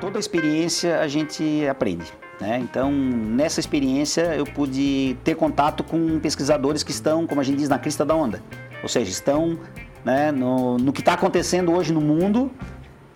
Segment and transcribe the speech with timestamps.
[0.00, 2.10] Toda experiência a gente aprende.
[2.40, 2.58] Né?
[2.58, 7.68] Então, nessa experiência, eu pude ter contato com pesquisadores que estão, como a gente diz,
[7.68, 8.42] na crista da onda.
[8.82, 9.58] Ou seja, estão
[10.02, 12.50] né, no, no que está acontecendo hoje no mundo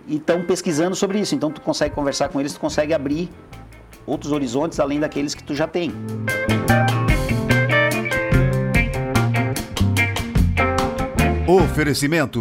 [0.06, 1.34] e estão pesquisando sobre isso.
[1.34, 3.30] Então, tu consegue conversar com eles, tu consegue abrir
[4.06, 5.90] outros horizontes além daqueles que tu já tem.
[11.46, 12.40] Oferecimento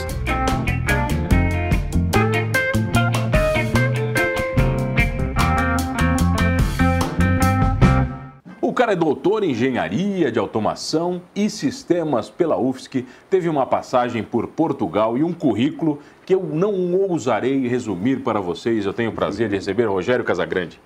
[8.71, 14.23] O cara é doutor em engenharia de automação e sistemas pela UFSC, teve uma passagem
[14.23, 18.85] por Portugal e um currículo que eu não ousarei resumir para vocês.
[18.85, 20.79] Eu tenho o prazer de receber o Rogério Casagrande.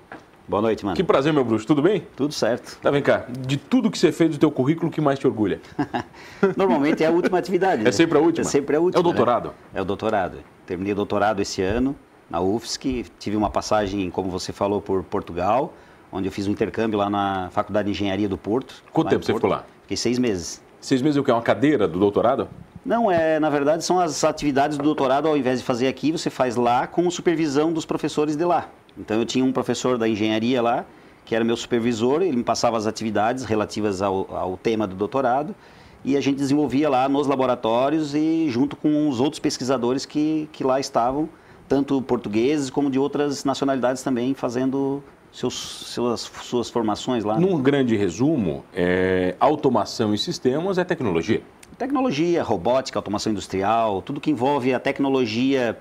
[0.48, 0.98] Boa noite, mano.
[0.98, 1.68] Que prazer, meu bruxo.
[1.68, 2.02] Tudo bem?
[2.16, 2.80] Tudo certo.
[2.82, 3.28] Tá, vem cá.
[3.30, 5.62] De tudo que você fez do teu currículo, o que mais te orgulha?
[6.58, 7.82] Normalmente é a última atividade.
[7.82, 7.92] É né?
[7.92, 8.48] sempre a última?
[8.48, 8.98] É sempre a última.
[8.98, 9.50] É o doutorado?
[9.50, 9.54] Né?
[9.76, 10.40] É o doutorado.
[10.66, 11.96] Terminei o doutorado esse ano
[12.32, 13.06] na UFSC.
[13.20, 15.72] Tive uma passagem, como você falou, por Portugal,
[16.16, 18.84] onde eu fiz um intercâmbio lá na Faculdade de Engenharia do Porto.
[18.92, 19.44] Quanto tempo você Porto.
[19.44, 19.66] ficou lá?
[19.82, 20.62] Fiquei seis meses.
[20.80, 21.32] Seis meses o que?
[21.32, 22.48] É uma cadeira do doutorado?
[22.86, 26.30] Não, é, na verdade são as atividades do doutorado, ao invés de fazer aqui, você
[26.30, 28.70] faz lá com supervisão dos professores de lá.
[28.98, 30.86] Então eu tinha um professor da engenharia lá,
[31.26, 35.56] que era meu supervisor, ele me passava as atividades relativas ao, ao tema do doutorado,
[36.04, 40.64] e a gente desenvolvia lá nos laboratórios e junto com os outros pesquisadores que, que
[40.64, 41.28] lá estavam,
[41.68, 45.04] tanto portugueses como de outras nacionalidades também, fazendo
[45.36, 47.38] seus, suas, suas formações lá.
[47.38, 51.42] Num grande resumo, é, automação e sistemas é tecnologia.
[51.78, 55.78] Tecnologia, robótica, automação industrial, tudo que envolve a tecnologia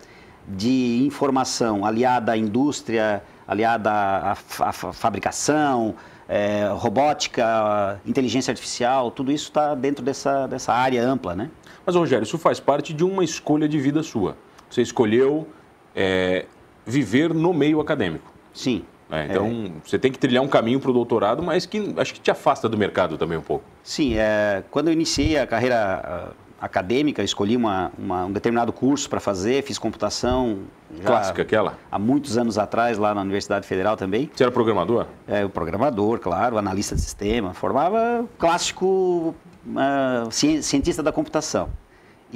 [0.48, 5.94] de informação aliada à indústria, aliada à, à, à fabricação,
[6.28, 11.48] é, robótica, inteligência artificial, tudo isso está dentro dessa, dessa área ampla, né?
[11.86, 14.36] Mas, Rogério, isso faz parte de uma escolha de vida sua.
[14.68, 15.46] Você escolheu
[15.94, 16.46] é,
[16.84, 18.32] viver no meio acadêmico.
[18.52, 18.84] Sim.
[19.10, 19.70] É, então, é.
[19.84, 22.68] você tem que trilhar um caminho para o doutorado, mas que acho que te afasta
[22.68, 23.64] do mercado também um pouco.
[23.82, 26.34] Sim, é, quando eu iniciei a carreira
[26.64, 30.60] acadêmica, escolhi uma, uma, um determinado curso para fazer, fiz computação.
[31.04, 31.78] Clássica aquela?
[31.90, 34.30] Há muitos anos atrás, lá na Universidade Federal também.
[34.34, 35.06] Você era programador?
[35.26, 37.52] É, o programador, claro, analista de sistema.
[37.52, 39.34] Formava clássico
[39.66, 41.68] uh, cientista da computação.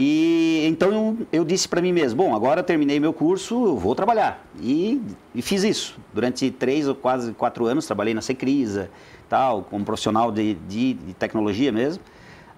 [0.00, 4.46] E então eu, eu disse para mim mesmo, bom, agora terminei meu curso, vou trabalhar.
[4.62, 5.02] E,
[5.34, 5.98] e, fiz isso.
[6.14, 8.90] Durante três ou quase quatro anos, trabalhei na Secrisa,
[9.28, 12.00] tal, como profissional de, de, de tecnologia mesmo.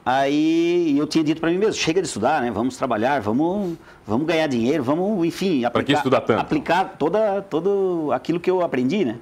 [0.05, 2.51] Aí eu tinha dito para mim mesmo, chega de estudar, né?
[2.51, 6.03] Vamos trabalhar, vamos, vamos ganhar dinheiro, vamos, enfim, aplicar,
[6.39, 9.17] aplicar toda, todo aquilo que eu aprendi, né?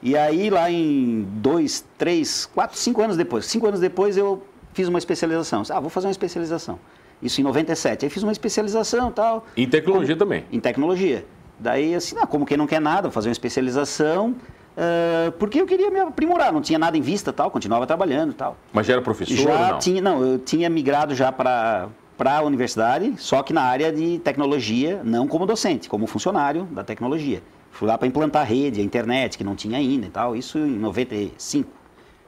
[0.00, 4.40] E aí lá em dois, três, quatro, cinco anos depois, cinco anos depois eu
[4.72, 5.62] fiz uma especialização.
[5.70, 6.78] Ah, vou fazer uma especialização.
[7.24, 8.04] Isso em 97.
[8.04, 9.46] Aí fiz uma especialização tal.
[9.56, 10.44] Em tecnologia como, também?
[10.52, 11.24] Em tecnologia.
[11.58, 14.36] Daí assim, não, como quem não quer nada, vou fazer uma especialização.
[14.76, 18.56] Uh, porque eu queria me aprimorar, não tinha nada em vista tal, continuava trabalhando tal.
[18.72, 19.78] Mas já era professor já não?
[19.78, 24.20] Tinha, não, eu tinha migrado já para para a universidade, só que na área de
[24.20, 27.42] tecnologia, não como docente, como funcionário da tecnologia.
[27.72, 30.56] Fui lá para implantar a rede, a internet, que não tinha ainda e tal, isso
[30.58, 31.68] em 95.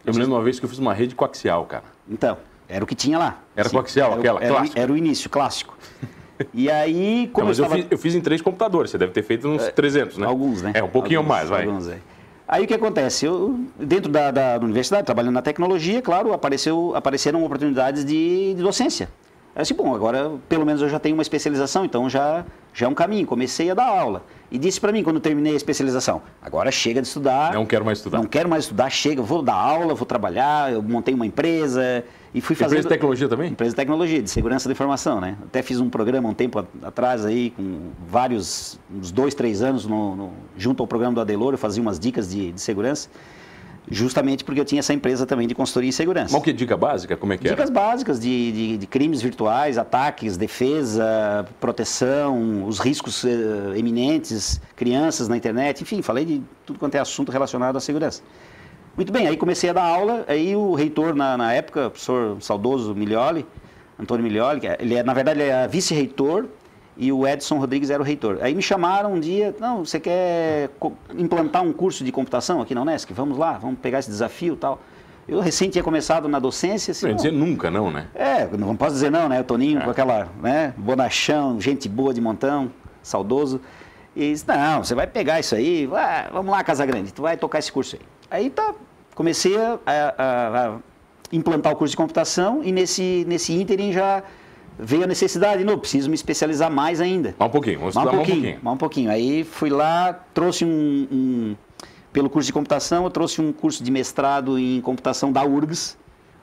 [0.05, 1.85] Eu me lembro uma vez que eu fiz uma rede coaxial, cara.
[2.09, 2.37] Então,
[2.69, 3.43] era o que tinha lá.
[3.55, 4.65] Era Sim, coaxial, era, aquela, era?
[4.75, 5.77] Era o início, clássico.
[6.53, 9.13] E aí, como não, mas eu, eu, fiz, eu, fiz, em três computadores, você deve
[9.13, 10.27] ter feito uns é, 300, né?
[10.27, 10.73] Alguns, né?
[10.75, 11.65] É, um pouquinho alguns, mais, vai.
[11.65, 11.99] Alguns, é.
[12.49, 13.27] Aí o que acontece?
[13.27, 19.09] Eu, dentro da, da, universidade, trabalhando na tecnologia, claro, apareceu, apareceram oportunidades de, de docência.
[19.57, 22.45] Eu disse, bom, agora pelo menos eu já tenho uma especialização, então já,
[22.75, 23.27] já é um caminho.
[23.27, 24.23] Comecei a dar aula.
[24.51, 27.55] E disse para mim, quando terminei a especialização, agora chega de estudar.
[27.55, 28.19] Não quero mais estudar.
[28.19, 32.41] Não quero mais estudar, chega, vou dar aula, vou trabalhar, eu montei uma empresa e
[32.43, 32.75] fui fazer.
[32.75, 33.51] Empresa de tecnologia também?
[33.51, 35.39] Empresa de tecnologia, de segurança da informação, né?
[35.43, 40.15] Até fiz um programa um tempo atrás aí, com vários, uns dois, três anos, no,
[40.15, 43.09] no, junto ao programa do Adelor, eu fazia umas dicas de, de segurança
[43.89, 46.33] justamente porque eu tinha essa empresa também de consultoria e segurança.
[46.33, 46.53] Mas o que?
[46.53, 47.17] Dica básica?
[47.17, 47.51] Como é que é?
[47.51, 55.29] Dicas básicas de, de, de, crimes virtuais, ataques, defesa, proteção, os riscos uh, eminentes, crianças
[55.29, 58.23] na internet, enfim, falei de tudo quanto é assunto relacionado à segurança.
[58.97, 62.39] Muito bem, aí comecei a dar aula, aí o reitor na, na época, o professor
[62.41, 63.47] saudoso Milioli,
[63.99, 66.47] Antônio Milioli, ele é, na verdade, ele é vice-reitor
[66.97, 68.39] e o Edson Rodrigues era o reitor.
[68.41, 70.71] Aí me chamaram um dia, não, você quer
[71.17, 73.13] implantar um curso de computação aqui na Unesc?
[73.13, 74.81] Vamos lá, vamos pegar esse desafio e tal.
[75.29, 76.93] Eu recém tinha começado na docência.
[76.93, 78.07] Assim, não dizer nunca não, né?
[78.15, 79.41] É, não posso dizer não, né?
[79.41, 79.85] O Toninho é.
[79.85, 82.71] com aquela, né, bonachão, gente boa de montão,
[83.03, 83.61] saudoso.
[84.15, 87.37] E disse, não, você vai pegar isso aí, vai, vamos lá, Casa Grande, tu vai
[87.37, 88.03] tocar esse curso aí.
[88.31, 88.75] Aí tá,
[89.15, 90.77] comecei a, a, a,
[91.31, 94.23] implantar o curso de computação e nesse, nesse ínterim já
[94.79, 97.35] veio a necessidade, não, preciso me especializar mais ainda.
[97.39, 98.61] Mais um pouquinho, vamos mais um pouquinho, um pouquinho.
[98.63, 99.11] Mais um pouquinho.
[99.11, 101.57] Aí fui lá, trouxe um, um,
[102.13, 105.97] pelo curso de computação, eu trouxe um curso de mestrado em computação da URGS,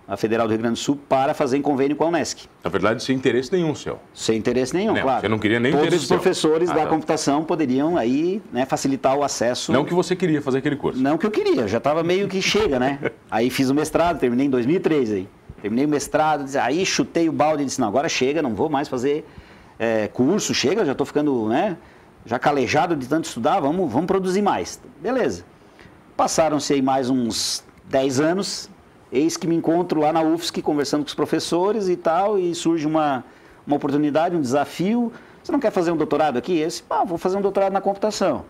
[0.08, 2.46] a Federal do Rio Grande do Sul, para fazer em convênio com a Unesc.
[2.64, 4.00] Na verdade, sem interesse nenhum seu.
[4.14, 5.22] Sem interesse nenhum, não, claro.
[5.22, 6.88] Você não queria nem Todos interesse os professores ah, da tá.
[6.88, 9.72] computação poderiam aí né, facilitar o acesso.
[9.72, 11.02] Não que você queria fazer aquele curso.
[11.02, 13.00] Não que eu queria, já estava meio que chega, né?
[13.32, 15.28] aí fiz o mestrado, terminei em 2003 aí.
[15.64, 18.90] Terminei o mestrado, aí chutei o balde e disse, não, agora chega, não vou mais
[18.90, 19.26] fazer
[19.80, 21.78] é, curso, chega, já estou ficando, né?
[22.26, 24.78] Já calejado de tanto estudar, vamos, vamos produzir mais.
[25.02, 25.46] Beleza.
[26.18, 28.70] Passaram-se aí mais uns 10 anos,
[29.10, 32.86] eis que me encontro lá na UFSC conversando com os professores e tal, e surge
[32.86, 33.24] uma,
[33.66, 35.14] uma oportunidade, um desafio.
[35.42, 36.60] Você não quer fazer um doutorado aqui?
[36.60, 38.44] Eu disse, ah, vou fazer um doutorado na computação.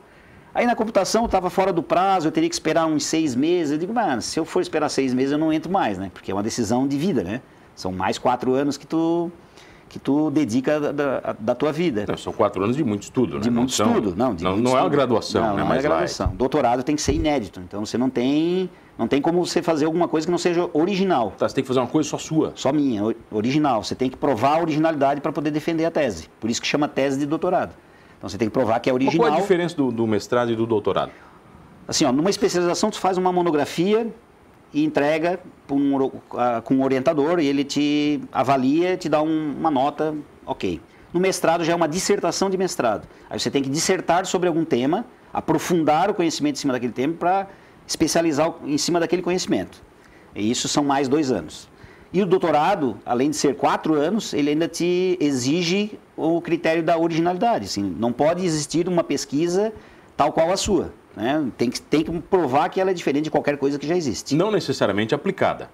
[0.55, 3.73] Aí na computação estava fora do prazo, eu teria que esperar uns seis meses.
[3.73, 6.11] Eu digo, mano, se eu for esperar seis meses eu não entro mais, né?
[6.13, 7.41] Porque é uma decisão de vida, né?
[7.75, 9.31] São mais quatro anos que tu
[9.89, 12.05] que tu dedica da, da, da tua vida.
[12.07, 13.41] Não, são quatro anos de muito estudo, né?
[13.41, 14.33] De muito não estudo, não.
[14.33, 14.91] De não, muito não é uma estudo.
[14.91, 15.61] graduação, não, né?
[15.61, 16.35] Não Mas é lá graduação.
[16.35, 17.59] Doutorado tem que ser inédito.
[17.59, 18.67] Então você não tem,
[18.97, 21.31] não tem como você fazer alguma coisa que não seja original.
[21.37, 22.53] Tá, você tem que fazer uma coisa só sua.
[22.55, 23.83] Só minha, original.
[23.83, 26.27] Você tem que provar a originalidade para poder defender a tese.
[26.39, 27.75] Por isso que chama tese de doutorado.
[28.23, 29.27] Então você tem que provar que é Mas original.
[29.27, 31.11] qual é a diferença do, do mestrado e do doutorado?
[31.85, 34.07] Assim, ó, numa especialização tu faz uma monografia
[34.73, 39.69] e entrega um ah, com um orientador e ele te avalia, te dá um- uma
[39.69, 40.15] nota,
[40.45, 40.79] ok.
[41.13, 43.05] No mestrado já é uma dissertação de mestrado.
[43.29, 47.13] Aí você tem que dissertar sobre algum tema, aprofundar o conhecimento em cima daquele tema
[47.15, 47.47] para
[47.85, 49.81] especializar em cima daquele conhecimento.
[50.33, 51.67] E isso são mais dois anos.
[52.13, 56.95] E o doutorado, além de ser quatro anos, ele ainda te exige o critério da
[56.95, 57.65] originalidade.
[57.65, 59.73] Assim, não pode existir uma pesquisa
[60.15, 60.93] tal qual a sua.
[61.15, 61.43] Né?
[61.57, 64.35] Tem, que, tem que provar que ela é diferente de qualquer coisa que já existe.
[64.35, 65.69] Não necessariamente aplicada.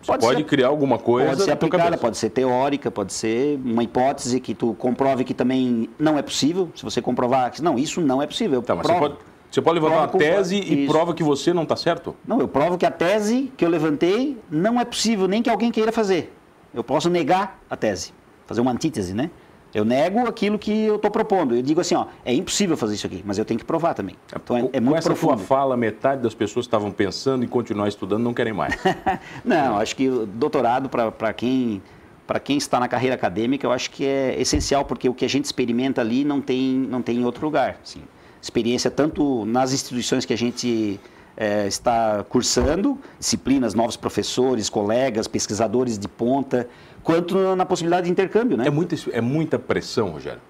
[0.00, 3.60] Você Pode pode, ser- criar alguma coisa Pode ser aplicada, pode ser teórica, pode ser
[3.62, 6.70] uma hipótese que tu comprove que também não é possível.
[6.74, 8.62] Se você comprovar que não, isso não é possível.
[8.62, 9.16] Tá, mas você pode,
[9.50, 10.92] você pode levantar uma com- tese e Isso.
[10.92, 12.14] prova que você não está certo?
[12.26, 15.70] Não, eu provo que a tese que eu levantei não é possível nem que alguém
[15.70, 16.32] queira fazer.
[16.72, 18.12] Eu posso negar a tese,
[18.46, 19.30] fazer uma antítese, né?
[19.72, 21.54] Eu nego aquilo que eu estou propondo.
[21.54, 24.16] Eu digo assim, ó, é impossível fazer isso aqui, mas eu tenho que provar também.
[24.34, 25.36] Então é, Com- é Com muito essa profundo.
[25.36, 28.76] tua fala, metade das pessoas que estavam pensando em continuar estudando não querem mais.
[29.44, 31.80] Não, acho que o doutorado para quem
[32.26, 35.28] para quem está na carreira acadêmica, eu acho que é essencial porque o que a
[35.28, 37.78] gente experimenta ali não tem não tem em outro lugar.
[37.82, 38.00] Assim.
[38.40, 40.98] Experiência tanto nas instituições que a gente
[41.36, 46.68] eh, está cursando, disciplinas, novos professores, colegas, pesquisadores de ponta,
[47.02, 48.66] quanto na possibilidade de intercâmbio, né?
[48.66, 50.40] é, muita, é muita pressão, Rogério?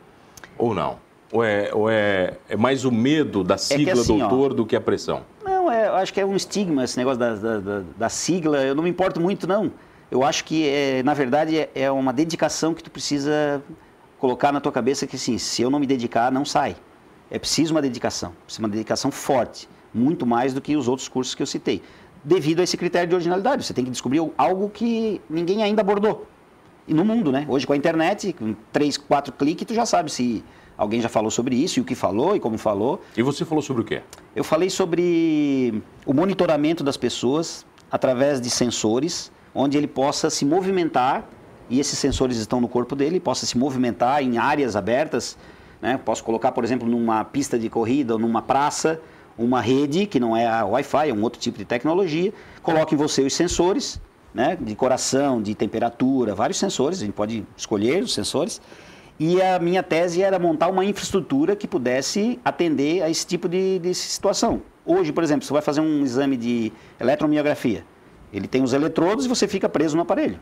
[0.57, 0.99] Ou não?
[1.33, 4.75] Ou é, ou é, é mais o medo da sigla assim, ó, doutor do que
[4.77, 5.23] a pressão?
[5.45, 8.59] Não, é, eu acho que é um estigma esse negócio da, da, da- da sigla.
[8.65, 9.71] Eu não me importo muito, não.
[10.11, 13.63] Eu acho que, é, na verdade, é, é uma dedicação que tu precisa
[14.19, 16.75] colocar na tua cabeça que, assim, se eu não me dedicar, não sai.
[17.31, 18.33] É preciso uma dedicação.
[18.45, 19.69] Precisa uma dedicação forte.
[19.93, 21.83] Muito mais do que os outros cursos que eu citei.
[22.25, 23.65] Devido a esse critério de originalidade.
[23.65, 26.27] Você tem que descobrir algo que ninguém ainda abordou.
[26.89, 27.47] E no mundo, né?
[27.49, 30.43] Hoje com a internet, com três, quatro cliques, tu já sabe se
[30.77, 33.03] alguém já falou sobre isso, e o que falou, e como falou.
[33.17, 34.03] E você falou sobre o quê?
[34.35, 41.29] Eu falei sobre o monitoramento das pessoas através de sensores, onde ele possa se movimentar,
[41.69, 45.37] e esses sensores estão no corpo dele, possa se movimentar em áreas abertas.
[45.81, 45.99] Né?
[46.05, 49.01] Posso colocar, por exemplo, numa pista de corrida ou numa praça,
[49.39, 52.33] uma rede, que não é a Wi-Fi, é um outro tipo de tecnologia,
[52.63, 54.01] coloque em você os sensores,
[54.35, 54.57] né?
[54.61, 58.61] de coração, de temperatura, vários sensores, a gente pode escolher os sensores.
[59.19, 63.79] E a minha tese era montar uma infraestrutura que pudesse atender a esse tipo de,
[63.79, 64.63] de situação.
[64.85, 67.85] Hoje, por exemplo, você vai fazer um exame de eletromiografia.
[68.33, 70.41] Ele tem os eletrodos e você fica preso no aparelho.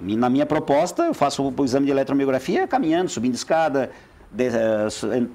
[0.00, 3.90] Na minha proposta, eu faço o exame de eletromiografia caminhando, subindo escada,
[4.30, 5.26] de- eh,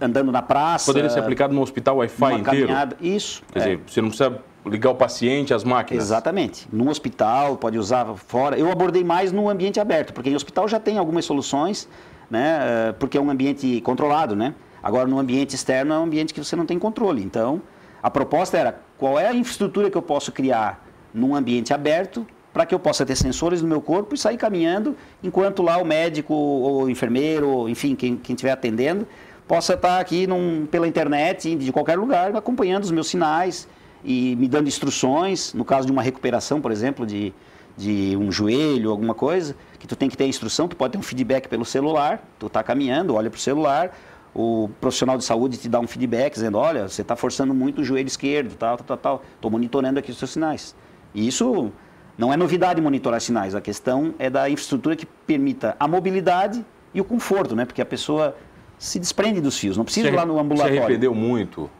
[0.00, 0.86] andando na praça.
[0.86, 2.66] Poderia ser aplicado no hospital Wi-Fi inteiro?
[2.66, 2.96] caminhada.
[3.00, 3.42] Isso.
[3.52, 3.62] Quer é.
[3.62, 6.04] dizer, você não precisa ligar o paciente às máquinas.
[6.04, 6.68] Exatamente.
[6.72, 8.58] No hospital, pode usar fora.
[8.58, 11.88] Eu abordei mais no ambiente aberto, porque em hospital já tem algumas soluções,
[12.30, 12.58] né?
[12.88, 14.54] eh, Porque é um ambiente controlado, né?
[14.82, 17.22] Agora, no ambiente externo é um ambiente que você não tem controle.
[17.22, 17.60] Então,
[18.02, 22.64] a proposta era qual é a infraestrutura que eu posso criar num ambiente aberto para
[22.64, 26.32] que eu possa ter sensores no meu corpo e sair caminhando enquanto lá o médico
[26.32, 29.06] ou o enfermeiro, enfim, quem estiver atendendo,
[29.46, 33.68] possa estar aqui num, pela internet, de qualquer lugar, acompanhando os meus sinais
[34.04, 37.34] e me dando instruções, no caso de uma recuperação, por exemplo, de,
[37.76, 41.02] de um joelho, alguma coisa, que tu tem que ter instrução, tu pode ter um
[41.02, 43.90] feedback pelo celular, tu está caminhando, olha para o celular,
[44.32, 47.84] o profissional de saúde te dá um feedback dizendo, olha, você está forçando muito o
[47.84, 50.74] joelho esquerdo, tal, tal, tal, Estou monitorando aqui os seus sinais.
[51.14, 51.72] E isso
[52.16, 53.54] não é novidade monitorar sinais.
[53.54, 57.64] A questão é da infraestrutura que permita a mobilidade e o conforto, né?
[57.64, 58.36] Porque a pessoa
[58.78, 60.74] se desprende dos fios, não precisa ir lá no ambulatório.
[60.74, 61.70] Você arrependeu muito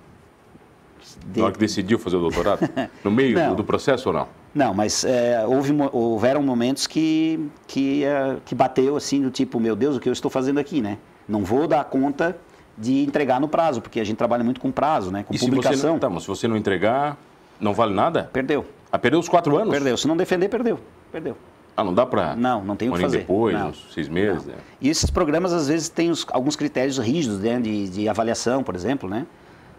[1.26, 1.38] de...
[1.38, 2.68] na hora que decidiu fazer o doutorado?
[3.02, 4.28] No meio do, do processo ou não?
[4.54, 9.74] Não, mas é, houve, houveram momentos que, que, é, que bateu assim, do tipo, meu
[9.74, 10.98] Deus, o que eu estou fazendo aqui, né?
[11.28, 12.36] Não vou dar conta
[12.78, 15.24] de entregar no prazo, porque a gente trabalha muito com prazo, né?
[15.24, 15.74] Com e publicação.
[15.74, 17.16] Se você não, tá, mas se você não entregar,
[17.60, 18.30] não vale nada?
[18.32, 18.64] Perdeu.
[18.94, 19.70] Ah, perdeu os quatro anos?
[19.70, 19.96] Perdeu.
[19.96, 20.78] Se não defender, perdeu.
[21.10, 21.36] Perdeu.
[21.76, 22.36] Ah, não dá para.
[22.36, 23.18] Não, não tem o que fazer.
[23.18, 23.70] depois, não.
[23.70, 24.48] uns seis meses.
[24.48, 24.52] É.
[24.80, 28.76] E esses programas, às vezes, têm os, alguns critérios rígidos né, de, de avaliação, por
[28.76, 29.26] exemplo, né?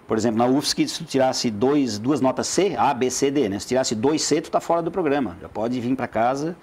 [0.05, 3.47] Por exemplo, na UFSC, se tu tirasse dois, duas notas C, A, B, C, D,
[3.47, 3.57] né?
[3.57, 5.37] Se tirasse dois C, tu tá fora do programa.
[5.41, 6.53] Já pode vir para casa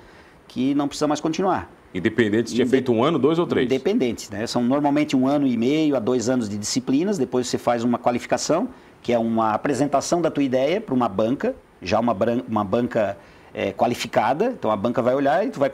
[0.47, 1.71] que não precisa mais continuar.
[1.95, 3.65] Independente se tinha feito um ano, dois ou três?
[3.65, 4.47] Independente, né?
[4.47, 7.99] São normalmente um ano e meio a dois anos de disciplinas, depois você faz uma
[7.99, 8.69] qualificação,
[9.01, 12.17] que é uma apresentação da tua ideia para uma banca, já uma,
[12.49, 13.17] uma banca
[13.53, 15.71] é, qualificada, então a banca vai olhar e tu vai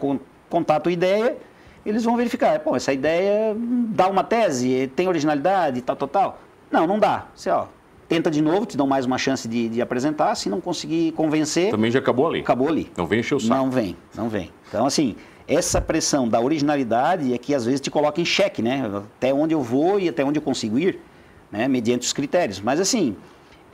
[0.48, 1.36] contar a tua ideia,
[1.84, 3.56] eles vão verificar, pô, essa ideia
[3.90, 6.38] dá uma tese, tem originalidade, tal, tal, tal.
[6.70, 7.26] Não, não dá.
[7.34, 7.66] Você, ó,
[8.08, 10.34] tenta de novo, te dão mais uma chance de, de, apresentar.
[10.34, 11.70] Se não conseguir convencer.
[11.70, 12.40] Também já acabou ali.
[12.40, 12.90] Acabou ali.
[12.96, 13.54] Não vem encher o saco.
[13.54, 14.50] Não vem, não vem.
[14.68, 18.90] Então, assim, essa pressão da originalidade é que às vezes te coloca em xeque, né?
[19.16, 20.98] Até onde eu vou e até onde eu consigo ir,
[21.50, 21.68] né?
[21.68, 22.60] Mediante os critérios.
[22.60, 23.16] Mas, assim,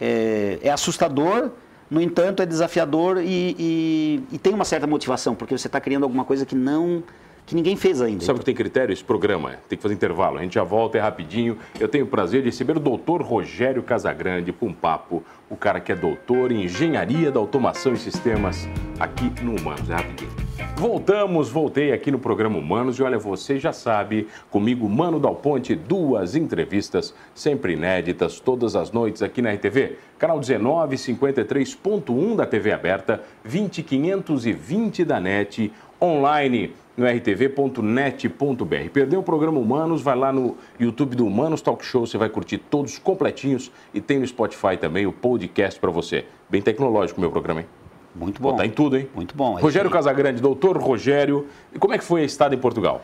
[0.00, 1.50] é, é assustador.
[1.91, 6.05] No entanto, é desafiador e, e, e tem uma certa motivação, porque você está criando
[6.05, 7.03] alguma coisa que não
[7.47, 8.25] que ninguém fez ainda.
[8.25, 8.93] Sabe que tem critério?
[8.93, 10.38] Esse programa tem que fazer intervalo.
[10.38, 11.59] A gente já volta, é rapidinho.
[11.79, 15.23] Eu tenho o prazer de receber o doutor Rogério Casagrande para um papo.
[15.50, 18.67] O cara que é doutor em engenharia da automação e sistemas
[18.99, 19.91] aqui no Humanos.
[19.91, 20.44] É rapidinho.
[20.77, 25.75] Voltamos, voltei aqui no programa Humanos e olha, você já sabe, comigo, Mano Dal Ponte,
[25.75, 29.97] duas entrevistas sempre inéditas, todas as noites aqui na RTV.
[30.19, 38.91] Canal 19, 53.1 da TV aberta, 20520 da NET, online no rtv.net.br.
[38.93, 40.03] Perdeu o programa Humanos?
[40.03, 44.21] Vai lá no YouTube do Humanos Talk Show, você vai curtir todos completinhos e tem
[44.21, 46.25] no Spotify também o podcast para você.
[46.49, 47.84] Bem tecnológico meu programa, hein?
[48.14, 48.56] Muito bom.
[48.56, 49.09] Tá em tudo, hein?
[49.14, 49.59] Muito bom.
[49.59, 51.47] É Rogério Casagrande, doutor Rogério.
[51.73, 53.02] E como é que foi a estada em Portugal?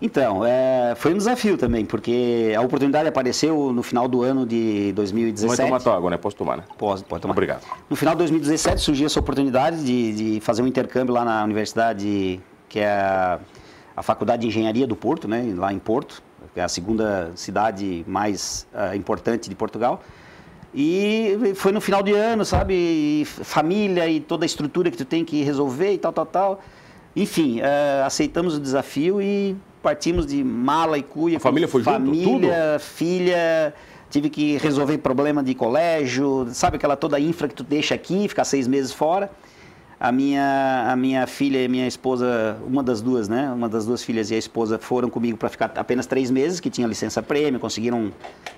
[0.00, 4.92] Então, é, foi um desafio também, porque a oportunidade apareceu no final do ano de
[4.92, 5.42] 2017.
[5.42, 6.16] Não vai tomar tua água, né?
[6.16, 6.62] Posso tomar, né?
[6.76, 7.32] Pode, pode tomar.
[7.32, 7.62] Obrigado.
[7.90, 12.40] No final de 2017 surgiu essa oportunidade de, de fazer um intercâmbio lá na Universidade
[12.68, 13.40] que é a,
[13.96, 16.22] a Faculdade de Engenharia do Porto, né, lá em Porto,
[16.54, 20.02] que é a segunda cidade mais uh, importante de Portugal.
[20.74, 22.74] E foi no final de ano, sabe?
[22.74, 26.60] E família e toda a estrutura que tu tem que resolver e tal, tal, tal.
[27.16, 31.38] Enfim, uh, aceitamos o desafio e partimos de mala e cuia.
[31.38, 32.46] A família foi família, junto?
[32.46, 33.74] Família, filha,
[34.10, 38.44] tive que resolver problema de colégio, sabe aquela toda infra que tu deixa aqui, ficar
[38.44, 39.30] seis meses fora
[40.00, 43.50] a minha, a minha filha e minha esposa, uma das duas, né?
[43.50, 46.70] Uma das duas filhas e a esposa foram comigo para ficar apenas três meses, que
[46.70, 48.12] tinha licença prêmio, conseguiram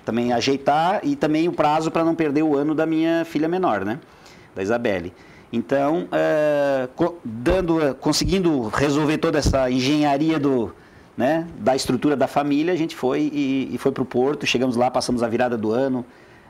[0.05, 3.83] também ajeitar e também o prazo para não perder o ano da minha filha menor,
[3.83, 3.99] né?
[4.55, 5.13] Da Isabelle.
[5.51, 6.87] Então, é,
[7.23, 10.73] dando, conseguindo resolver toda essa engenharia do,
[11.17, 14.45] né, da estrutura da família, a gente foi e, e foi para o Porto.
[14.45, 16.05] Chegamos lá, passamos a virada do ano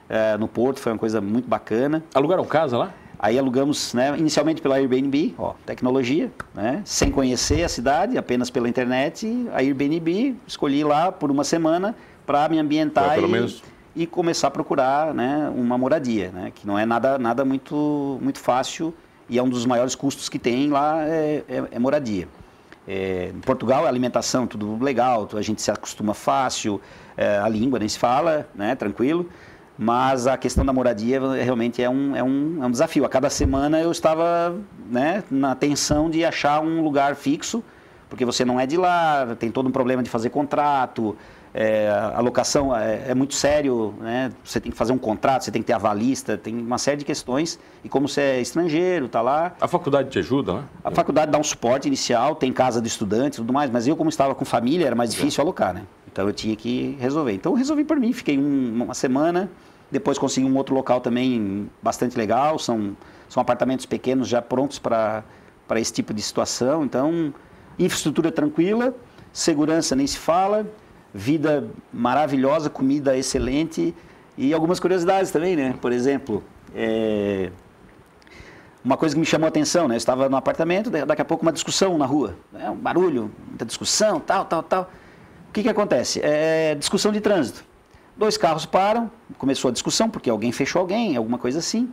[0.08, 2.04] é, no Porto, foi uma coisa muito bacana.
[2.14, 2.94] Alugaram casa lá?
[3.24, 8.68] Aí alugamos, né, inicialmente pela Airbnb, ó, tecnologia, né, sem conhecer a cidade, apenas pela
[8.68, 9.48] internet.
[9.54, 13.62] A Airbnb, escolhi lá por uma semana para me ambientar e, menos...
[13.96, 18.40] e, começar a procurar né, uma moradia, né, que não é nada, nada muito, muito
[18.40, 18.92] fácil
[19.30, 22.28] e é um dos maiores custos que tem lá é, é, é moradia.
[22.88, 26.82] É, em Portugal, a alimentação, tudo legal, a gente se acostuma fácil,
[27.16, 29.30] é, a língua nem se fala, né, tranquilo.
[29.84, 33.04] Mas a questão da moradia realmente é um, é um, é um desafio.
[33.04, 34.56] A cada semana eu estava
[34.88, 37.64] né, na tensão de achar um lugar fixo,
[38.08, 41.18] porque você não é de lá, tem todo um problema de fazer contrato,
[41.52, 44.32] é, a locação é, é, muito sério, né?
[44.44, 47.06] você tem que fazer um contrato, você tem que ter avalista, tem uma série de
[47.06, 47.58] questões.
[47.84, 49.56] E como você é estrangeiro, está lá.
[49.60, 50.64] A faculdade te ajuda, né?
[50.84, 53.96] A faculdade dá um suporte inicial, tem casa de estudantes e tudo mais, mas eu,
[53.96, 55.82] como estava com família, era mais difícil alocar, né?
[56.12, 57.34] Então eu tinha que resolver.
[57.34, 59.50] Então eu resolvi por mim, fiquei um, uma semana
[59.92, 62.58] depois consegui um outro local também bastante legal.
[62.58, 62.96] São,
[63.28, 65.24] são apartamentos pequenos já prontos para
[65.76, 66.86] esse tipo de situação.
[66.86, 67.34] Então,
[67.78, 68.96] infraestrutura tranquila,
[69.34, 70.66] segurança nem se fala,
[71.14, 73.94] vida maravilhosa, comida excelente
[74.38, 75.76] e algumas curiosidades também, né?
[75.82, 76.44] Por exemplo,
[76.74, 77.52] é...
[78.84, 79.96] uma coisa que me chamou a atenção, né?
[79.96, 82.70] Eu estava no apartamento, daqui a pouco uma discussão na rua, né?
[82.70, 84.92] um barulho, muita discussão, tal, tal, tal.
[85.50, 86.22] O que, que acontece?
[86.24, 87.71] É discussão de trânsito.
[88.16, 91.92] Dois carros param, começou a discussão, porque alguém fechou alguém, alguma coisa assim.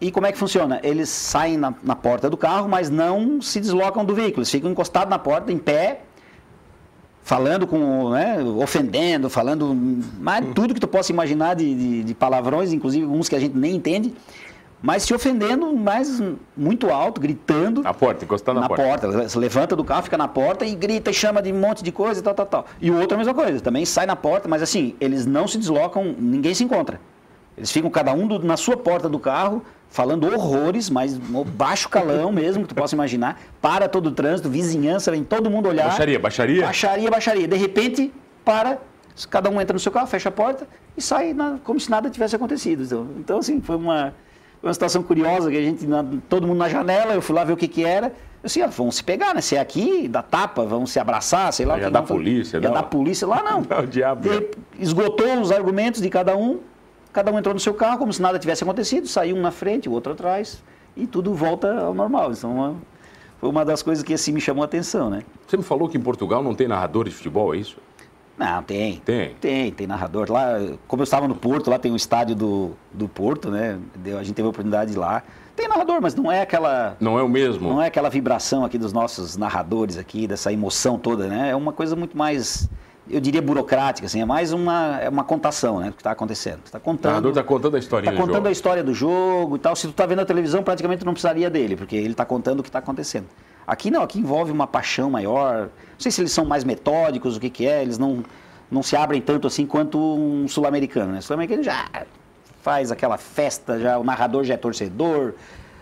[0.00, 0.80] E como é que funciona?
[0.82, 4.40] Eles saem na, na porta do carro, mas não se deslocam do veículo.
[4.40, 6.00] Eles ficam encostados na porta, em pé,
[7.22, 9.76] falando com, né, ofendendo, falando
[10.18, 13.56] mas tudo que tu possa imaginar de, de, de, palavrões, inclusive uns que a gente
[13.56, 14.12] nem entende,
[14.82, 16.20] mas se ofendendo, mas
[16.56, 17.82] muito alto, gritando.
[17.82, 19.08] Na porta, encostando na, na porta.
[19.08, 19.38] porta.
[19.38, 22.18] Levanta do carro, fica na porta e grita e chama de um monte de coisa
[22.18, 22.66] e tal, tal, tal.
[22.80, 25.46] E o outro é a mesma coisa, também sai na porta, mas assim, eles não
[25.46, 27.00] se deslocam, ninguém se encontra.
[27.56, 32.32] Eles ficam cada um do, na sua porta do carro, falando horrores, mas baixo calão
[32.32, 35.88] mesmo, que tu possa imaginar, para todo o trânsito, vizinhança, vem todo mundo olhar.
[35.88, 36.64] Baixaria, baixaria?
[36.64, 37.46] Baixaria, baixaria.
[37.46, 38.12] De repente,
[38.44, 38.78] para,
[39.30, 42.10] cada um entra no seu carro, fecha a porta e sai na, como se nada
[42.10, 42.82] tivesse acontecido.
[42.82, 44.14] Então, então assim, foi uma,
[44.62, 45.86] uma situação curiosa, que a gente,
[46.28, 48.06] todo mundo na janela, eu fui lá ver o que que era.
[48.06, 49.40] Eu disse, ah, vão se pegar, né?
[49.40, 51.78] Se é aqui, dá tapa, vão se abraçar, sei lá.
[51.78, 52.58] Ia dar polícia.
[52.58, 53.26] Ia dar polícia.
[53.26, 53.62] Lá não.
[53.68, 54.28] não o diabo.
[54.28, 56.60] De, esgotou os argumentos de cada um,
[57.12, 59.88] Cada um entrou no seu carro como se nada tivesse acontecido, saiu um na frente,
[59.88, 60.62] o outro atrás,
[60.96, 62.32] e tudo volta ao normal.
[62.32, 62.76] Então, uma,
[63.38, 65.22] foi uma das coisas que assim me chamou a atenção, né?
[65.46, 67.76] Você me falou que em Portugal não tem narrador de futebol, é isso?
[68.38, 68.96] Não, tem.
[69.04, 69.34] Tem?
[69.40, 70.30] Tem, tem narrador.
[70.30, 70.58] Lá,
[70.88, 73.78] como eu estava no Porto, lá tem o estádio do, do Porto, né?
[74.18, 75.22] A gente teve a oportunidade de ir lá.
[75.54, 76.96] Tem narrador, mas não é aquela.
[76.98, 77.68] Não é o mesmo.
[77.68, 81.50] Não é aquela vibração aqui dos nossos narradores aqui, dessa emoção toda, né?
[81.50, 82.68] É uma coisa muito mais
[83.08, 86.60] eu diria burocrática, assim, é mais uma, é uma contação, né, do que está acontecendo.
[86.64, 87.06] Está contando.
[87.06, 88.48] O narrador está contando a história Está contando jogo.
[88.48, 89.74] a história do jogo e tal.
[89.74, 92.62] Se tu está vendo a televisão, praticamente não precisaria dele, porque ele está contando o
[92.62, 93.26] que está acontecendo.
[93.66, 95.62] Aqui não, aqui envolve uma paixão maior.
[95.62, 98.24] Não sei se eles são mais metódicos, o que, que é, eles não,
[98.70, 101.12] não se abrem tanto assim quanto um sul-americano.
[101.12, 101.18] Né?
[101.18, 101.88] O sul-americano já
[102.60, 105.34] faz aquela festa, já o narrador já é torcedor,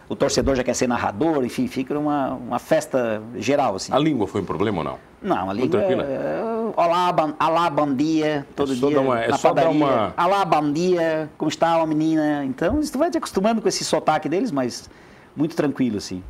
[0.08, 3.76] o torcedor já quer ser narrador, enfim, fica uma, uma festa geral.
[3.76, 3.92] Assim.
[3.92, 4.98] A língua foi um problema ou não?
[5.22, 6.42] Não, a língua é, é
[6.76, 9.78] olá, ban, alá, bom dia, todo é dia uma, é na só padaria.
[9.78, 10.14] Dar uma...
[10.16, 12.44] Alá, bom dia, como está uma menina?
[12.44, 14.88] Então, tu vai te acostumando com esse sotaque deles, mas
[15.36, 16.22] muito tranquilo, assim.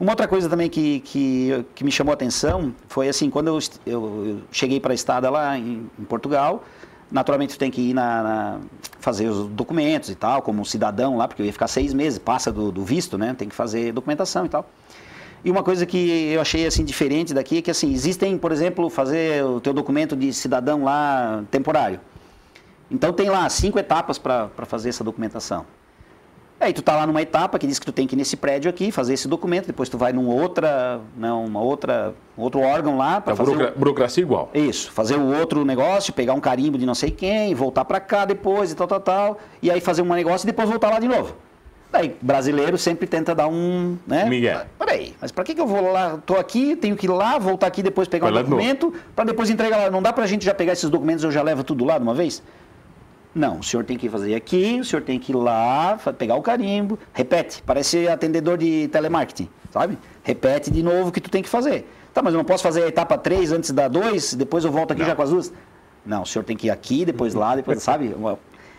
[0.00, 3.58] Uma outra coisa também que, que, que me chamou a atenção foi assim, quando eu,
[3.86, 6.64] eu, cheguei para a estada lá em, em, Portugal,
[7.10, 8.60] naturalmente tu tem que ir na, na,
[8.98, 12.50] fazer os documentos e tal, como cidadão lá, porque eu ia ficar seis meses, passa
[12.50, 13.34] do, do visto, né?
[13.36, 14.64] Tem que fazer documentação e tal.
[15.44, 18.88] E uma coisa que eu achei assim diferente daqui é que assim, existem, por exemplo,
[18.88, 22.00] fazer o teu documento de cidadão lá temporário.
[22.90, 25.66] Então tem lá cinco etapas para fazer essa documentação.
[26.60, 28.68] Aí tu tá lá numa etapa que diz que tu tem que ir nesse prédio
[28.68, 33.18] aqui, fazer esse documento, depois tu vai numa outra, não, uma outra, outro órgão lá
[33.18, 33.78] para fazer burocracia, o...
[33.78, 34.50] burocracia igual.
[34.52, 38.26] Isso, fazer o outro negócio, pegar um carimbo de não sei quem, voltar para cá
[38.26, 41.08] depois e tal, tal, tal, e aí fazer um negócio e depois voltar lá de
[41.08, 41.34] novo.
[41.90, 43.96] Daí, brasileiro sempre tenta dar um.
[44.06, 44.26] Né?
[44.26, 44.60] Miguel.
[44.78, 46.16] Peraí, mas para que, que eu vou lá?
[46.16, 49.50] Estou aqui, tenho que ir lá, voltar aqui depois pegar Vai um documento, para depois
[49.50, 49.90] entregar lá.
[49.90, 51.98] Não dá para a gente já pegar esses documentos e eu já levo tudo lá
[51.98, 52.42] de uma vez?
[53.34, 56.42] Não, o senhor tem que fazer aqui, o senhor tem que ir lá, pegar o
[56.42, 59.96] carimbo, repete, parece atendedor de telemarketing, sabe?
[60.22, 61.88] Repete de novo o que tu tem que fazer.
[62.12, 64.92] Tá, mas eu não posso fazer a etapa 3 antes da 2, depois eu volto
[64.92, 65.08] aqui não.
[65.08, 65.52] já com as duas?
[66.04, 68.14] Não, o senhor tem que ir aqui, depois lá, depois, sabe?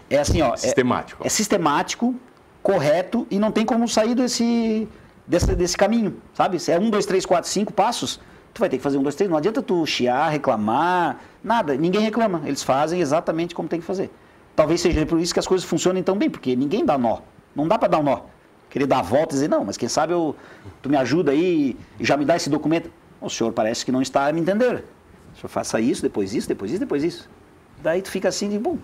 [0.10, 0.56] É assim, ó.
[0.58, 1.24] Sistemático.
[1.24, 2.16] É, é sistemático,
[2.62, 4.86] correto e não tem como sair desse,
[5.26, 6.60] desse, desse caminho, sabe?
[6.60, 8.20] Se é um, dois, três, quatro, cinco passos,
[8.54, 9.30] tu vai ter que fazer um, dois, três.
[9.30, 11.76] Não adianta tu chiar, reclamar, nada.
[11.76, 12.42] Ninguém reclama.
[12.46, 14.12] Eles fazem exatamente como tem que fazer.
[14.56, 17.20] Talvez seja por isso que as coisas funcionem tão bem, porque ninguém dá nó.
[17.56, 18.22] Não dá para dar um nó.
[18.70, 20.36] Querer dar a volta e dizer, não, mas quem sabe eu,
[20.82, 22.90] tu me ajuda aí e já me dá esse documento.
[23.20, 24.86] O senhor parece que não está a me entender.
[25.34, 27.30] O senhor faça isso, depois isso, depois isso, depois isso.
[27.84, 28.78] Daí tu fica assim de, bom,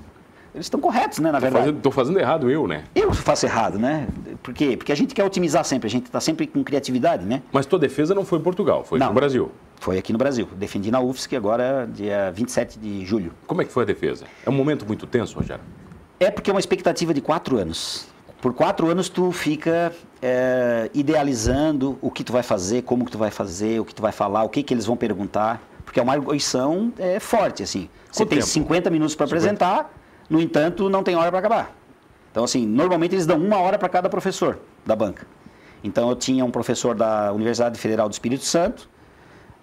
[0.53, 1.69] eles estão corretos, né, na verdade.
[1.69, 2.83] Estou fazendo, fazendo, errado eu, né?
[2.95, 4.07] Eu faço errado, né?
[4.41, 4.75] Por quê?
[4.75, 7.41] Porque a gente quer otimizar sempre, a gente está sempre com criatividade, né?
[7.51, 9.51] Mas tua defesa não foi em Portugal, foi não, no Brasil.
[9.79, 10.47] Foi aqui no Brasil.
[10.55, 13.33] Defendi na UFSC agora, dia 27 de julho.
[13.45, 14.25] Como é que foi a defesa?
[14.45, 15.63] É um momento muito tenso, Rogério?
[16.19, 18.07] É porque é uma expectativa de quatro anos.
[18.41, 23.17] Por quatro anos tu fica é, idealizando o que tu vai fazer, como que tu
[23.17, 25.61] vai fazer, o que tu vai falar, o que, que eles vão perguntar.
[25.85, 27.89] Porque é uma arguição é, forte, assim.
[28.11, 28.49] Você Quanto tem tempo?
[28.49, 29.91] 50 minutos para apresentar
[30.29, 31.75] no entanto, não tem hora para acabar.
[32.31, 35.25] Então, assim, normalmente eles dão uma hora para cada professor da banca.
[35.83, 38.89] Então, eu tinha um professor da Universidade Federal do Espírito Santo,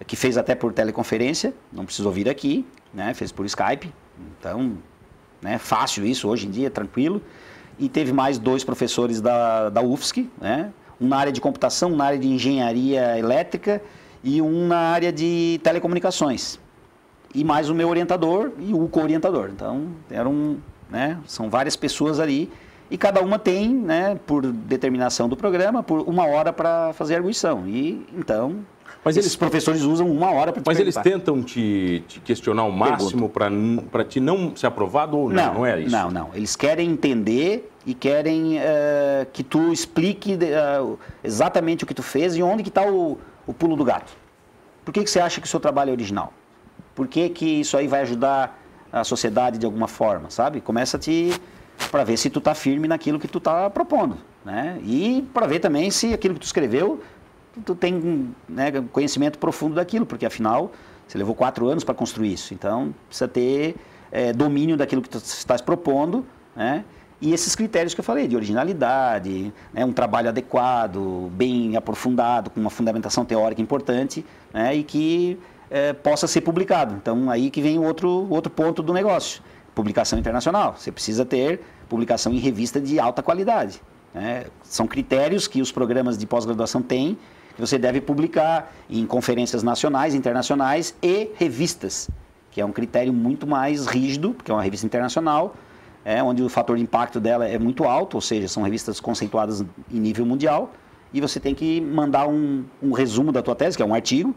[0.07, 3.15] que fez até por teleconferência, não precisou vir aqui, né?
[3.15, 3.93] fez por Skype.
[4.39, 4.79] Então,
[5.41, 7.23] né, fácil isso hoje em dia, tranquilo.
[7.79, 10.73] E teve mais dois professores da, da UFSC, né?
[11.01, 13.83] um na área de computação, um na área de engenharia elétrica
[14.23, 16.59] e um na área de telecomunicações
[17.35, 19.51] e mais o meu orientador e o co-orientador.
[19.53, 22.51] Então, eram, né, são várias pessoas ali.
[22.91, 27.17] e cada uma tem, né, por determinação do programa, por uma hora para fazer a
[27.17, 27.67] arguição.
[27.67, 28.65] E então
[29.05, 32.73] mas esses eles, professores usam uma hora para Mas eles tentam te, te questionar ao
[32.73, 35.45] máximo para te não ser aprovado ou não?
[35.45, 35.91] Não, não é isso?
[35.91, 36.31] Não, não.
[36.35, 42.35] Eles querem entender e querem uh, que tu explique uh, exatamente o que tu fez
[42.35, 44.13] e onde que está o, o pulo do gato.
[44.85, 46.33] Por que, que você acha que o seu trabalho é original?
[46.95, 48.59] Por que, que isso aí vai ajudar
[48.93, 50.61] a sociedade de alguma forma, sabe?
[50.61, 51.33] Começa a te
[51.91, 54.79] para ver se tu está firme naquilo que tu está propondo, né?
[54.85, 57.03] E para ver também se aquilo que tu escreveu
[57.65, 60.73] tu tem né, conhecimento profundo daquilo, porque afinal
[61.07, 62.55] você levou quatro anos para construir isso.
[62.55, 63.77] Então precisa ter
[64.11, 66.85] é, domínio daquilo que tu estás propondo, né?
[67.21, 72.61] E esses critérios que eu falei, de originalidade, né, um trabalho adequado, bem aprofundado, com
[72.61, 75.39] uma fundamentação teórica importante, né, e que
[75.71, 76.95] é, possa ser publicado.
[76.95, 79.43] Então, aí que vem o outro, outro ponto do negócio.
[79.75, 80.75] Publicação internacional.
[80.77, 83.81] Você precisa ter publicação em revista de alta qualidade.
[84.13, 84.45] Né?
[84.63, 87.17] São critérios que os programas de pós-graduação têm
[87.61, 92.11] você deve publicar em conferências nacionais, internacionais e revistas,
[92.51, 95.55] que é um critério muito mais rígido, porque é uma revista internacional,
[96.05, 99.65] é, onde o fator de impacto dela é muito alto, ou seja, são revistas conceituadas
[99.91, 100.73] em nível mundial,
[101.13, 104.35] e você tem que mandar um, um resumo da tua tese, que é um artigo,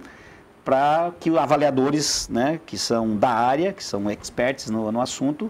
[0.63, 5.49] para que avaliadores né, que são da área, que são experts no, no assunto,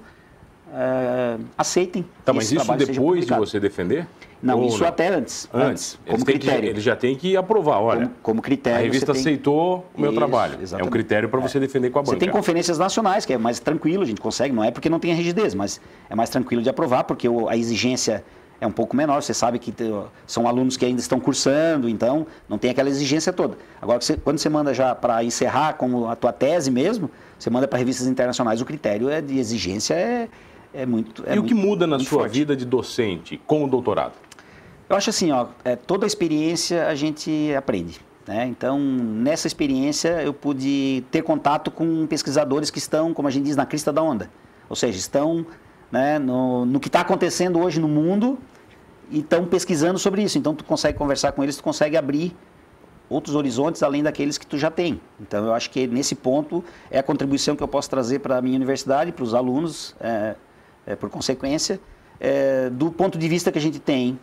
[0.67, 2.05] uh, aceitem.
[2.23, 4.07] Tá, mas isso depois de você defender?
[4.41, 4.87] Não, Ou isso não?
[4.87, 5.49] até antes.
[5.51, 5.99] Antes.
[6.07, 6.61] Como critério.
[6.61, 8.01] Que, ele já tem que aprovar, olha.
[8.01, 8.79] Como, como critério.
[8.79, 9.21] A revista tem...
[9.21, 10.59] aceitou o meu isso, trabalho.
[10.61, 10.85] Exatamente.
[10.85, 11.61] É um critério para você é.
[11.61, 12.11] defender com a banca.
[12.11, 14.99] Você tem conferências nacionais, que é mais tranquilo, a gente consegue, não é porque não
[14.99, 18.23] tem a rigidez, mas é mais tranquilo de aprovar, porque a exigência
[18.61, 19.21] é um pouco menor.
[19.21, 19.73] Você sabe que
[20.25, 23.57] são alunos que ainda estão cursando, então não tem aquela exigência toda.
[23.81, 27.67] Agora, você, quando você manda já para encerrar com a tua tese mesmo, você manda
[27.67, 30.27] para revistas internacionais, o critério é de exigência é,
[30.77, 31.23] é muito.
[31.25, 32.33] É e o que muda na sua forte.
[32.33, 34.13] vida de docente com o doutorado?
[34.87, 37.99] Eu acho assim, ó, é, toda experiência a gente aprende.
[38.27, 38.45] Né?
[38.47, 43.55] Então, nessa experiência, eu pude ter contato com pesquisadores que estão, como a gente diz,
[43.55, 44.29] na crista da onda.
[44.69, 45.45] Ou seja, estão
[45.91, 48.37] né, no, no que está acontecendo hoje no mundo
[49.09, 50.37] e estão pesquisando sobre isso.
[50.37, 52.35] Então, tu consegue conversar com eles, tu consegue abrir
[53.09, 55.01] outros horizontes além daqueles que tu já tem.
[55.19, 58.41] Então, eu acho que nesse ponto é a contribuição que eu posso trazer para a
[58.41, 60.35] minha universidade, para os alunos, é,
[60.87, 61.79] é, por consequência,
[62.19, 64.17] é, do ponto de vista que a gente tem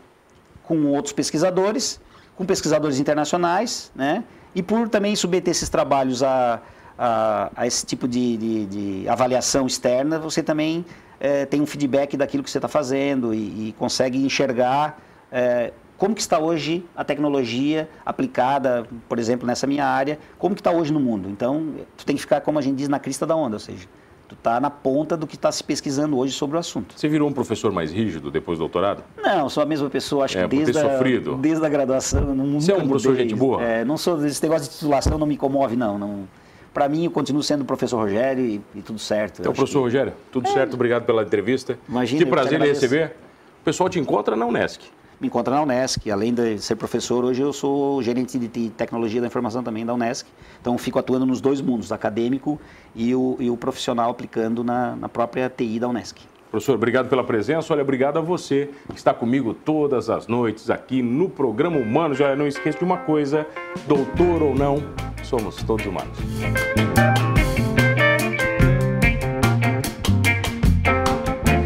[0.65, 2.01] com outros pesquisadores,
[2.35, 4.25] com pesquisadores internacionais, né?
[4.55, 6.61] E por também submeter esses trabalhos a,
[6.99, 10.85] a, a esse tipo de, de, de, avaliação externa, você também
[11.21, 15.01] é, tem um feedback daquilo que você está fazendo e, e, consegue enxergar
[15.31, 20.61] é, como que está hoje a tecnologia aplicada, por exemplo, nessa minha área, como que
[20.61, 21.29] está hoje no mundo.
[21.29, 23.89] Então, tu tem que ficar, como a gente diz, na crista da onda, ou seja,
[24.29, 26.95] Tu está na ponta do que está se pesquisando hoje sobre o assunto.
[26.97, 29.05] Você virou um professor mais rígido depois do doutorado?
[29.23, 30.99] Não, sou a mesma pessoa, acho é, que desde a,
[31.41, 32.35] desde a graduação.
[32.35, 33.63] Não, Você é um professor gente boa?
[33.63, 35.99] É, não sou, esse negócio de titulação não me comove, não.
[35.99, 36.29] não
[36.73, 39.41] para mim, eu continuo sendo o professor Rogério e, e tudo certo.
[39.41, 39.85] Então, professor que...
[39.85, 40.53] Rogério, tudo é.
[40.53, 41.79] certo, obrigado pela entrevista.
[41.89, 43.15] Imagina, que prazer lhe receber.
[43.61, 44.81] O pessoal te encontra na Unesc
[45.21, 46.11] me encontra na Unesc.
[46.11, 50.27] Além de ser professor, hoje eu sou gerente de tecnologia da informação também da Unesc.
[50.61, 52.61] Então, fico atuando nos dois mundos, acadêmico
[52.95, 56.21] e o, e o profissional aplicando na, na própria TI da Unesc.
[56.51, 57.73] Professor, obrigado pela presença.
[57.73, 62.21] Olha, obrigado a você que está comigo todas as noites aqui no programa Humanos.
[62.21, 63.45] Olha, não esqueça de uma coisa:
[63.89, 64.77] doutor ou não,
[65.25, 66.17] somos todos humanos.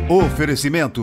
[0.08, 1.02] Oferecimento